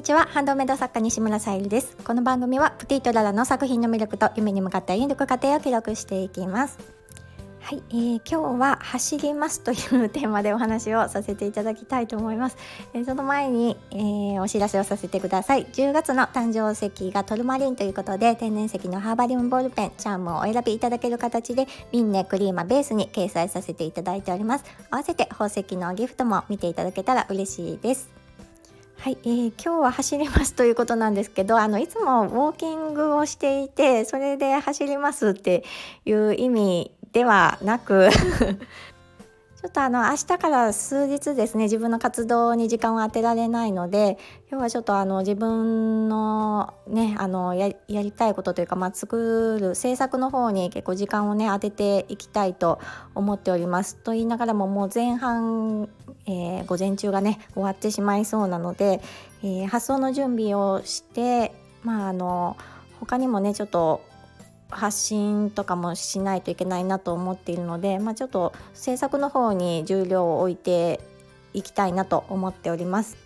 [0.00, 0.26] にちは。
[0.30, 1.94] ハンドメイド作家西村さゆりです。
[2.04, 6.78] この番組はプティとララの作品の魅力と夢に向かった引力過程を記録していきます。
[7.60, 12.56] はい、えー、今日は走りますというテーマでお話をさせていただきたいと思います、
[12.94, 15.66] えー、その前に、えー、お知らせをさせてください。
[15.66, 24.64] 10月の誕生石がトルマリンということで天然石のハーバリウムボールペンチャームをお選びいただける形でミンネクリーマベースに掲載させていただいております。
[24.90, 28.19] 合わせて宝石のギフトも見ていただけたら嬉しいです。
[29.00, 35.64] はい、えー、今日は走りますということなんですけどあのいつもウォーキングをしていてそれで走りますって
[36.04, 38.10] いう意味ではなく
[39.60, 44.18] ちょっとあの明日から数日ですね自分の活動に時間を当てられないので
[44.50, 52.78] 今日はちょっとあの自分のねあのやりたいことというか、まあ、作る制作の方に結構時間をね当てていきたいと
[53.14, 53.96] 思っております。
[53.96, 55.88] と言いながらももう前半、
[56.26, 59.00] えー、午前中がね終わってしまいそうなので、
[59.42, 62.56] えー、発送の準備をしてまああの
[63.00, 64.02] 他にもねちょっと
[64.70, 71.00] 発信とかもしないといけないなと思っているので、まあ、ちょっと制作の方に重量を置いて
[71.52, 73.16] いきたいなと思っております。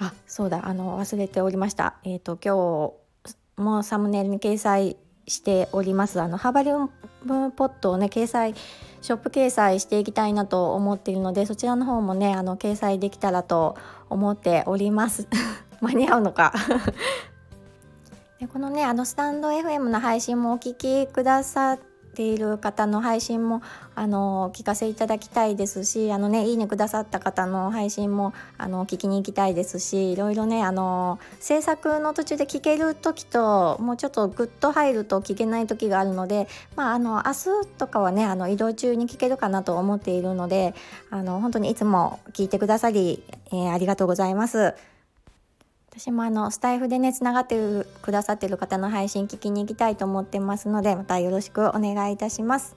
[0.00, 1.94] あそうだあの忘れておりました。
[2.02, 2.92] えっ、ー、と今
[3.56, 6.20] 日もサムネイルに掲載しております。
[6.20, 6.78] あのハーバリウ
[7.24, 8.54] ムポットをね掲載
[9.00, 13.76] ショップ掲載していきたいなと思っているのでそちらの方もねあの掲載できたらと
[14.08, 15.26] 思っております。
[15.80, 16.52] 間に合うのか。
[18.40, 23.62] でこのねあのスタンド FM の配信もお聞きくださってている方の配信も
[23.94, 40.74] あの聞かせいただきたいですしあのねいいねくださった方の配信もあの聞きに行きたいですしいろいろねあの制作の途中で聞ける時ともうちょっとグッと入ると聞けない時があるのでまああの明日とかはねあの移動中に聞けるかなと思っているので
[41.10, 44.74] あの本当にいつも聞いてくださり、えー、ありがとうございます。
[45.94, 52.76] 私もあのスタイフでねつながってるくださってる方の配信聞きに行きたいと思ってますのでまたよろしくお願いいたします。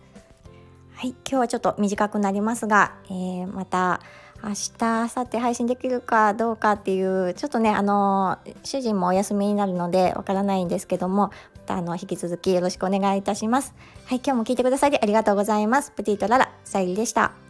[0.94, 4.02] はい今日はちょっと短くなりますが、えー、また
[4.44, 13.74] 明日明後日配信できるかどうかっていうちょっとねあの主人もお休みになるのでわからないんですけどもまたあの引き続きよろしくお願いいたします。
[14.06, 15.92] はい今日も聞いてくださりありがとうございます。
[15.92, 17.45] プティとララさゆりでした。